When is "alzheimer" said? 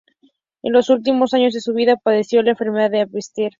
3.01-3.49